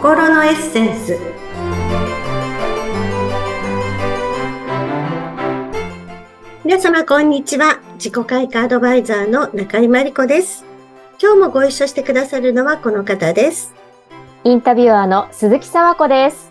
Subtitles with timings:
[0.00, 1.18] 心のエッセンス。
[6.64, 7.80] 皆様こんにちは。
[7.96, 10.64] 自己開花アドバイザーの中井真理子です。
[11.20, 13.74] 今日もご一緒してくださるのはこの方です。
[14.44, 16.50] インタビュアーの鈴木沢子です。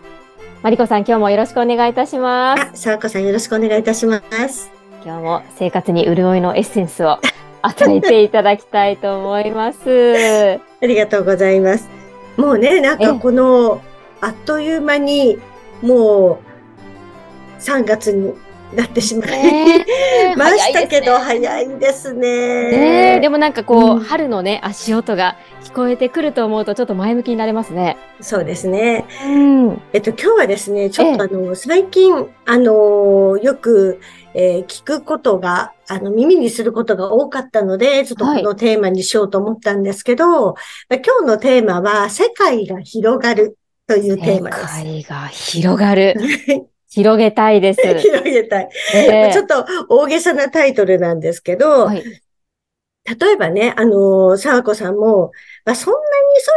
[0.62, 2.62] 真理子さん今日もよろしくお願いいたします。
[2.62, 4.72] あ、沢子さんよろしくお願いいたします。
[5.04, 7.18] 今日も生活に潤いのエッセンスを
[7.64, 9.80] 与えていただきたいと思います。
[10.84, 11.99] ありがとうございます。
[12.40, 13.82] もうね、なんかこの、
[14.22, 15.38] あっという間に、
[15.82, 16.40] も
[17.60, 18.34] う、3月に
[18.74, 22.72] なってしまい、えー、ましたけど、早いですね。
[23.16, 27.98] ねでもなんかこう、うん、春のね、足音が聞こえてくると思うと、ちょっと前向きになれますね。
[28.22, 29.06] そうですね。
[29.26, 29.30] う
[29.72, 32.14] ん、えっと、今日はですね、ちょっとあの、最近、
[32.46, 34.00] あの、よく、
[34.36, 40.56] えー、聞くことが、あの、耳にすることが多かったので、ちょっとこのテーマにしようと思ったんですけど、は
[40.92, 44.62] い、今日のテーマは、世界が広がるというテーマです。
[44.62, 46.16] 世界が広がる。
[46.90, 47.82] 広げたいです。
[48.00, 55.32] 広げたい、えー、ちょっと大げさなタイトルなんですけど、はい、例えばね、あの、沢子さんも、
[55.66, 56.04] まあ、そんなに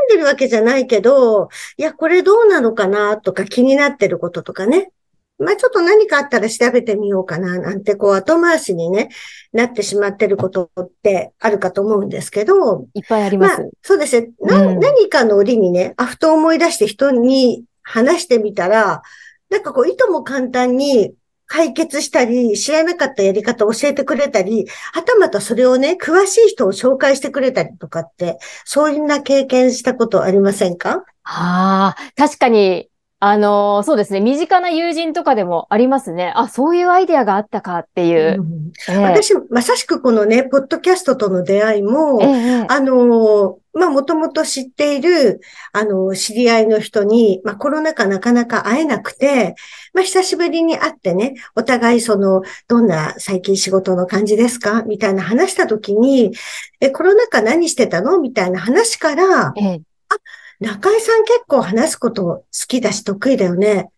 [0.08, 4.90] 急いでるわけじゃないけど、いや、これどうなのかなとか気になってることとかね。
[5.38, 9.08] まあ、ちょっと何かあったら調べてみようかな、なんてこう後回しにね、
[9.52, 12.86] なってしまってることってあるかと思うんですけど。
[12.94, 13.60] いっぱいあります。
[13.60, 19.02] まあ、そうですね、うん、何かの折にね、あ、ふと思い出して人に話してみたら、
[19.52, 21.14] なんかこう、いとも簡単に
[21.46, 31.04] 解決したり、知らなかったやり方を教えてくれたり、はたまたそれをね、詳しい人を紹介してくれたりとかって、そういうな経験したことありませんか？
[31.24, 32.88] ああ、確かに
[33.24, 34.20] あのー、そうですね。
[34.20, 36.32] 身近な友人とかでもありますね。
[36.34, 38.40] あ、そういうアイデアがあったかっていう。
[38.40, 45.40] うんえー、私、まさしくこのね、ポッドキャストとの出会いも、えー、あのー、まあ、もともと知っている、
[45.72, 49.54] あの、知り合いの人に、まあ、コロナ禍なかなか会えなくて、
[49.94, 54.82] まあ、久しぶりに会ってね、お互いその、どんな最近仕事の感じですか？
[54.82, 56.32] みたいな話したときに、
[56.80, 58.18] え、コロナ禍何してたの？
[58.18, 60.16] みたいな話から、えー、あ、
[60.60, 63.90] 中井さん結構話すこと好きだし得意だよね。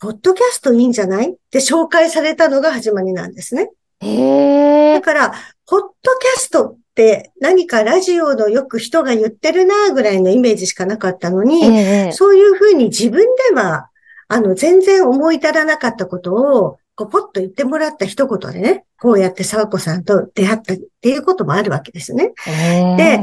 [0.00, 1.32] ポッドキャストいいんじゃない？
[1.32, 3.70] って紹介されたのが始まりなんですね。
[4.00, 5.32] へだから、
[5.66, 13.88] ポッドキャストって何かラジオのよく人が言ってるなぐらいのイメージしかなかったのに、そういうふうに自分では、
[14.26, 22.32] あの、全然思い至らなかったことを、こう、ポッと言ってもらった一言でね、こうやって沢子さんと出会ったっていうこともあるわけですね。
[22.44, 23.20] で、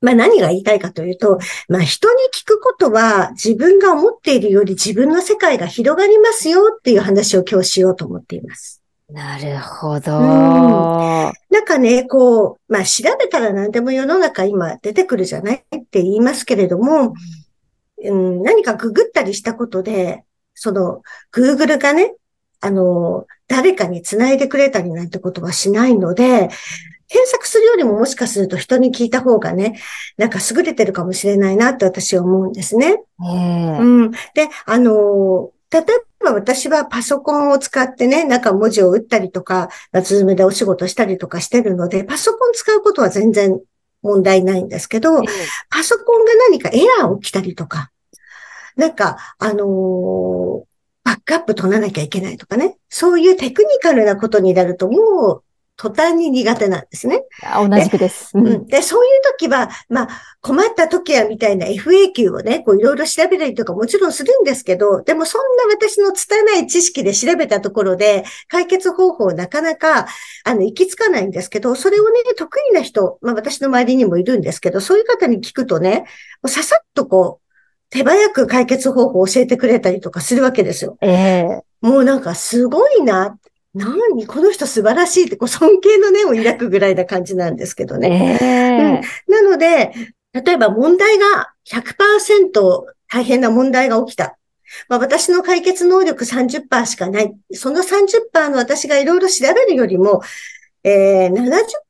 [0.00, 8.81] まあ何が言いたいかというと、まあ人に聞くことは自分が思っているより自分の世界が広がりますよっていう話を今日しようと思っています。
[9.12, 10.18] なるほど。
[10.18, 17.14] うん、なんかね、こう、まあ調べたら何でも世の中今出てくるじゃないって言いますけれども、
[18.04, 20.24] うん、何かググったりしたことで、
[20.54, 21.02] その、
[21.32, 22.14] Google がね、
[22.60, 26.48] あの、誰かに繋いでくれたりなんてことはしないので、
[27.08, 29.78] 検索するよりももしかすると人に聞いた方がね、
[30.16, 33.02] なんか優れてるかもしれないなって私は思うんですね。
[33.18, 34.10] うん。
[34.10, 35.82] で、あの、例え
[36.22, 39.68] ば私はパソコンを使ってね、なんか文字を打ったりとか、
[40.04, 43.60] ズームでお仕事したりとかしてるので、パソコン使うことは全然
[44.02, 45.22] 問題ないんですけど、
[45.70, 47.90] パソコンが何かエラー起きたりとか、
[48.76, 50.64] なんか、あのー、
[51.04, 52.76] バックアップ取らなきゃいけないとかね。
[52.88, 55.44] そういうテクニカルなことになるともう
[55.82, 57.24] 途端に苦手なんですね。
[57.56, 58.30] 同じくです。
[58.34, 60.08] うん、で、そういう時は、まあ、
[60.40, 70.06] 困った時はみたいな FAQ をね、こういろいろ調べたりとかもちろんするんですけど、でもそんな私の拙い知識で調べたところで、解決方法なかなか、
[70.44, 76.04] あの、行き着かないんですけど、それをね、得意な人、まあ私の周りにもいるんですけど、そういう方に聞くとね、
[76.46, 80.96] ささっとこう、手早く解決方法を教えてくれたりとかするわけですよ。
[81.00, 83.36] ええー、もうなんかすごいな。
[83.74, 84.26] 何？
[84.26, 88.38] この人素晴らしいってこう尊敬の念を抱くぐらいな感じなんですけどね。
[88.40, 89.92] えー、うん、なので、
[90.32, 94.36] 例えば問題が100%大変な問題が起きた。
[94.88, 97.34] まあ、私の解決能力30%しかない。
[97.52, 100.22] その30%の私がいろいろ調べるよりも、
[100.84, 101.32] えー、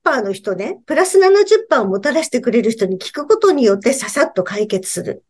[0.05, 5.25] 70%の人ね、プラス70%をもたらしてくれる人に聞くことによってささっと解決する。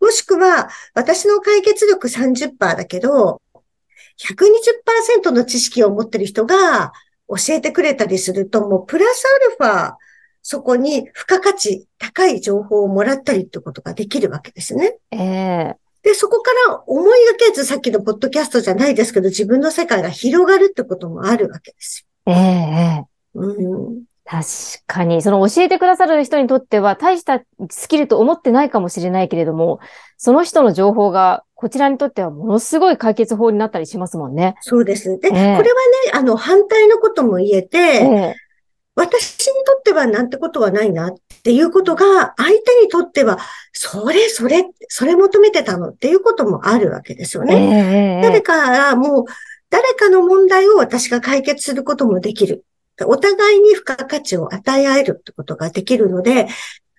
[0.00, 3.40] もしくは、私の解決力30%だけど、
[4.18, 6.92] 120%の知識を持ってる人が
[7.28, 9.24] 教えてくれたりすると、もうプラス
[9.60, 9.94] アルファ、
[10.42, 14.96] そこに付加価値、高い情報をもらったりってことができるわけですね。
[15.10, 22.32] ええー、で、そこから思いがけずさっきのポッドキャストじゃないですけど、自分の世界が広がるってこともあるわけですよ。
[22.32, 24.04] ええー、うん。
[24.24, 24.44] 確
[24.86, 29.78] かに、その教えてくださる人にとっては大したスキルと思ってないかもしれないけれども、
[30.16, 34.56] その人の情報がこちらにとってはものすごい解決法になったりしますもんね。
[34.60, 35.18] そうです。
[35.18, 35.64] で、ええこれはね、
[36.12, 38.34] あの、反対のことも言えて、ええ
[38.94, 43.38] 私にとってはなんてことはないなっていうことが、相手にとっては、
[43.72, 48.20] それ、それ、それ求めてたのっていうこともあるわけですよええね。
[48.20, 49.24] ええ誰かがもう、
[49.68, 52.64] 誰かの問題を私が解決することもできる。
[53.04, 56.48] お互いに付加価値を与え合えるってことができるので、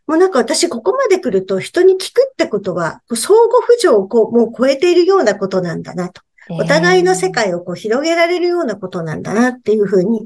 [0.07, 6.21] もうなんか私ここまで来ると人に聞くってことは、相互扶助をこう、もう超えているようなことなんだなと。
[6.50, 10.25] お互いの世界をこう広げられるようなことなんだなっていうふうに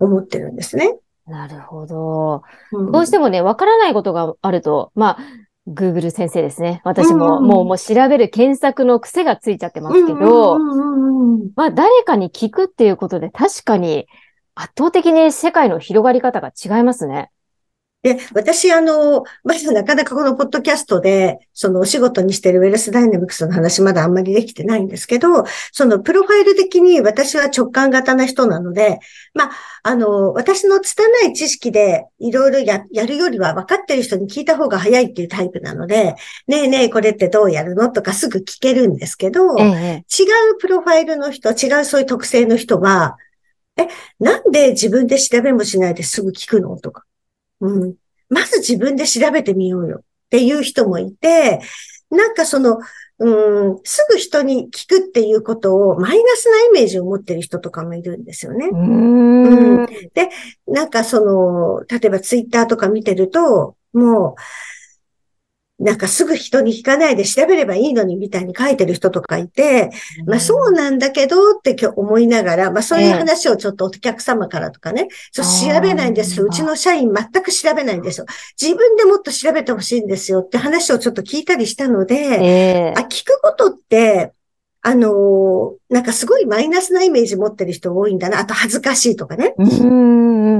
[0.00, 0.96] 思ってるんですね。
[1.26, 2.42] なるほど。
[2.72, 5.18] うんどうしてもね、わからないことがあると、まあ、
[5.68, 6.80] Google 先生ですね。
[6.84, 10.58] 私も、うんもう、もう調べる検索の癖がついちゃってますけど、
[11.54, 14.08] まあ、誰かに聞くっていうことで、確かに
[14.56, 17.30] 圧倒的に世界の広がり方が違いますね。
[18.02, 28.98] で、私、あの、まずなかなかこのポッドキャストで、そのお仕事にしてるウェルスダイナミクスの話まだあんまりできてないんですけど、そのプロファイル的に私は直感型な人なので、
[29.34, 29.50] まあ、
[29.84, 36.16] あの、私の拙い知識でいろいろや、やるよりは分かってる人に聞いた方が早いっていうタイプなので、
[36.48, 40.22] ねえねえ、これってどうやるのとかすぐ聞けるんですけど、ええ。
[40.22, 40.24] 違
[40.54, 43.16] うプロファイルの人、違うそういう特性の人は、
[43.76, 43.86] え、
[44.18, 47.04] なんで自分で調べもしないですぐ聞くのとか。
[47.62, 47.94] うん。
[48.28, 50.00] まず自分で調べてみようよっ
[50.30, 51.60] ていう人もいて、
[52.10, 52.78] なんかその、
[53.18, 58.74] うん、すぐ人に聞くっていうことをマイナスなイメージを持ってる人とかもいるんですよねう。
[58.74, 59.86] ーん。
[60.66, 64.34] なんかその、例えばツイッターとか見てると、もう、
[65.82, 69.90] なんかすぐ人に聞かないで調べればいいのにみたいに書いてる人とかいて、
[70.26, 75.44] まあそうなんだけどって今日思いながら、まあそういう話をちょっとお客様からとかね、そう
[75.74, 76.46] 調べないんですよ。
[76.46, 78.26] うちの社員全く調べないんですよ。
[78.60, 82.48] 自分でもっと調べてほしいんですよって話をちょっと聞いたりしたので、え
[82.88, 84.32] えあ、聞くことって、
[84.82, 88.40] あのーなんかすごいマイナスなイメージ持ってる人多いんだな。
[88.40, 89.54] あと恥ずかしいとかね。
[89.58, 89.84] うー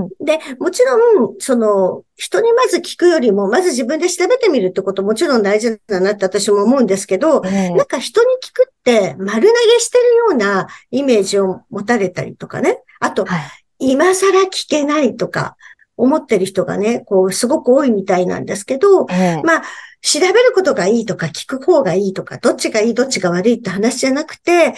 [0.05, 0.09] ん。
[0.21, 12.83] で、もちろん、その、人にまず聞くよりも、まず自分で調べてみるってこともちろん大事だなって私も思うんですけど、ええなんか人に聞くって丸投げしてるようなイメージを持たれたりとかね。
[13.01, 13.41] あと、はい。
[13.79, 15.57] 今更聞けないとか
[15.97, 19.63] 思ってる人がね、こう、すごく多いみたいなんですけど、ええまあ、
[20.03, 24.75] 調べることがいいとか聞く方がいいとか、どっちがいい、どっちが悪いって話じゃなくて、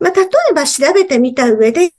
[0.00, 1.90] まあ、例えば調べてみた上で、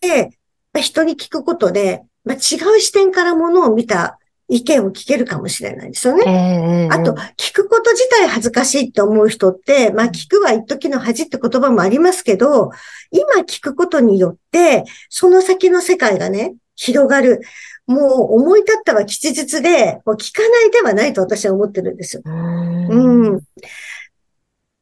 [0.73, 6.23] まあ、人に聞くことで、まあ、違う視点からものを見た意見を聞けるかもしれないですよね。
[6.27, 12.71] ええあと、聞くこと自体恥ずかしいって思う人って、まあ、聞くは一時の恥って言葉もありますけど、
[13.11, 17.41] 今聞くことによって、その先の世界がね、広がる。
[17.87, 22.23] もう思い立ったは吉日で、もう聞かないではないと私は思ってるんですよ。
[22.25, 23.41] うーんうん。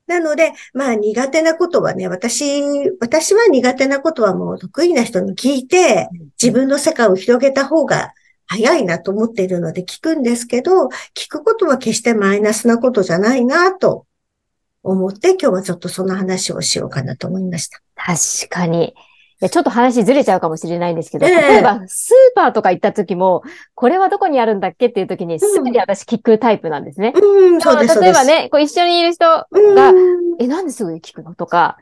[0.07, 2.61] なので、まあ苦手なことはね、私、
[2.99, 6.09] 私は苦手なことはもう得意な人に聞いて、
[6.41, 8.13] 自分の世界を広げた方が
[8.45, 14.05] 早いなと思っているので聞くんですけど、聞くことは決してマイナスなことじゃないなと
[14.83, 17.81] 思って今日はちょっとその話をしようかなと思いました。
[17.95, 18.93] 確かに。
[19.49, 23.43] ちょっと話ずれちゃうかもしれないんですけど、ええ例えばスーパーとか行った時も、
[23.75, 27.13] これはどこにあるんだっけっていう時にすぐに私聞くタイプなんですね。
[27.15, 27.85] うん、そう。
[27.85, 31.77] 例えばね、こう一緒にいる人が、うん、え、なんですぐに聞くのとか、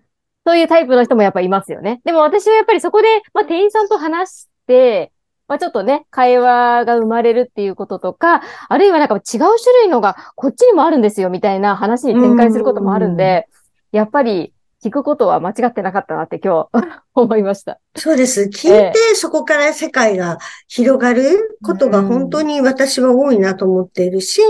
[0.46, 2.01] そういうタイプの人もやっぱいますよね。
[2.03, 5.12] でも私はやっぱりそこで、まあ店員さんと話して、
[5.48, 9.44] まあちょっとね、会話が生まれるっていうこととか、あるいはなんか違う種
[9.84, 13.48] 類のがこっちにもあるんですよみたいな話に展開することもあるんで、
[13.91, 14.53] やっぱり
[14.84, 17.80] 聞くことは間違ってなかったなって今日 思いました。
[17.96, 18.50] そうです。
[18.52, 24.42] 聞いえて、そこから世界が広がることが本当に私は多いなと思っているし、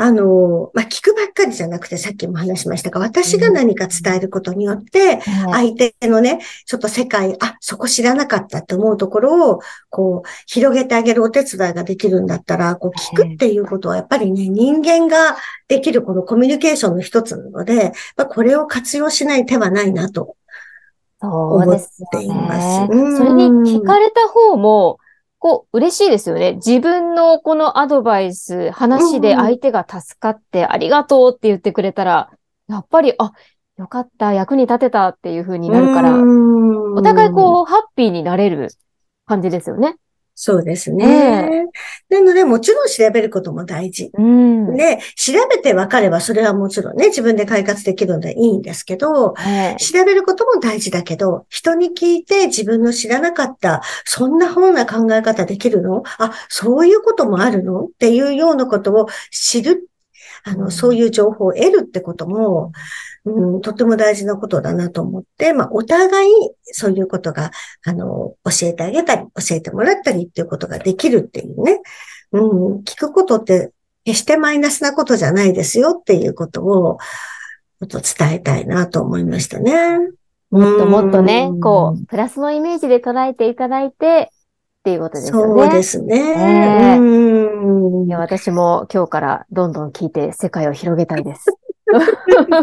[0.00, 15.36] あの、まあ、聞くばっかりじゃなくて、さっきも話しましたが、私が何か伝えることによって、相手のね、ちょっと世界、あ、そこ知らなかったって思うところを、こう、広げてあげるお手伝いができるんだったら、こう、聞くっていうことは、やっぱりね、人間が
[15.66, 20.36] できるこのコミュニケーションの一つなので、まあ、これを活用しない手はないなと。
[21.20, 22.92] そうですよ思っていまねす。
[22.92, 25.00] うんそれに聞かれた方も、
[25.38, 26.54] こう、嬉しいですよね。
[26.54, 32.30] 自分のこのアドバイス、話で相手が助かってありがとうって言ってくれたら、
[32.68, 33.32] やっぱり、あ、
[33.76, 38.70] よかった、役に立てたっていう風になるから、おお互いこう、ハッピーになれる
[39.26, 39.96] 感じですよね。
[40.40, 41.66] そうですね。
[42.08, 44.12] なので、もちろん調べることも大事。
[44.14, 44.76] うん。
[44.76, 56.04] で、調べて分かれば、それはもちろんね、自分で解決できるのでいいんですけど、はい調べることも大事だけど、人に聞いて自分の知らなかった、そんな風な考え方できるの？
[56.18, 57.86] あ、そういうこともあるの？
[57.86, 59.90] っていうようなことを知る、
[60.44, 62.72] あの、うんそういう情報を得るってことも、
[63.24, 66.30] うん、とても大事なことだなと思って、まあ、お互い、
[66.64, 67.50] そういうことが、
[67.84, 71.80] あの、教えてあげたり、教えてもらったりっていうことができるっていうね。
[72.32, 73.72] うん、聞くことって、
[74.04, 76.98] 決してマイナスなことじゃないですよっていうことを、
[77.80, 79.98] ちょっと伝えたいなと思いましたね。
[80.50, 84.30] もっともっとねうん、こう、プラスのイメージで捉えていただいて、
[84.88, 85.62] っていうことですよね。
[85.62, 86.98] そうですね。
[88.06, 91.46] いや、私も今日からどんどん聞いて世界を広げたいです。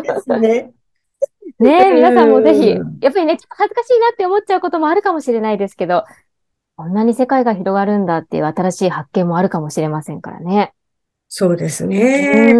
[0.04, 0.72] ですね。
[1.60, 6.04] ねえ、皆さんもぜひうん、やっぱりね、ちょっと恥ずかしいなって思っちゃうこともあるかもしれないですけど、
[6.76, 10.74] こんなに世界が広がるんだっていう新しい発見もあるかもしれませんからね。
[11.30, 12.54] そうですね。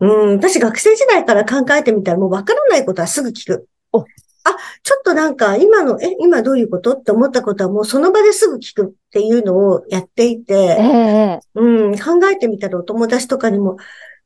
[0.00, 0.30] うん。
[0.32, 3.68] うん、私学生時代から考えてみたらもう分からないことはすぐ聞く。
[3.92, 4.04] お
[4.44, 13.76] あ、ちょっとなんか今の、え、今どういうことって思ったことはもうその場ですぐ聞くっていうのをやっていえて、えうん、考えてみたらお友達とかにも、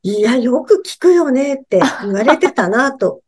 [0.03, 3.21] いや、よく聞くよねって言われてたなと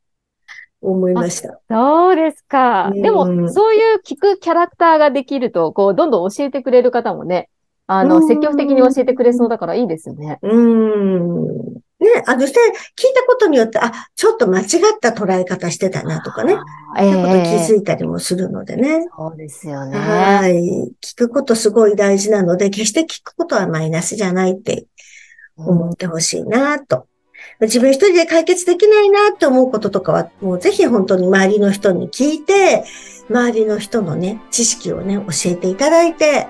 [0.81, 1.60] 思いました。
[1.69, 2.91] そうですか。
[2.93, 7.50] うんでも、そういう聞くキャラクターができると、こう、どんどん教えてくれる方もね、
[7.88, 10.39] あの、うん積極的に教えてくれそうだからいいですよね。
[10.41, 11.81] うん。
[12.00, 12.60] ね、あの、して、
[12.98, 14.68] 聞いたことによって、あ、ちょっと間違っ
[15.01, 16.56] た捉え方してたなとかね。
[16.96, 17.22] あー。
[17.22, 19.06] こと気ええづいたりもするのでね。
[19.18, 19.98] そうですよね。
[19.98, 20.94] はい。
[21.01, 24.86] 聞くことすごい大事なので、決して聞くことはマイナスじゃないって
[25.58, 27.06] 思ってほしいなと。
[27.62, 32.86] 自分一人で解決できないなって思うこととかは、もうぜひ本当に周りの人に聞いて、
[33.29, 36.48] 周りの人のね、知識をね、教えていただいて、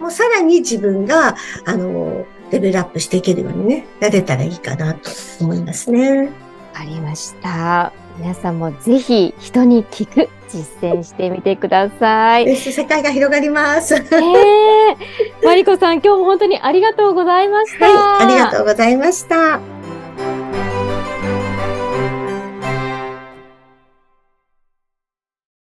[0.00, 5.10] もうさらに自分が、あの、レベルアップしていけるようにね、なれたらいいかなと
[5.40, 6.22] 思いますね。
[6.22, 6.28] わ
[6.74, 7.92] かりました。
[8.18, 12.56] 皆さんもぜひ人に聞く実践してみてください。
[12.56, 13.94] 世界が広がります。
[13.94, 17.88] はええマリコさん、今日も本当にありがとうございました。
[17.88, 19.73] い、ありがとうございました。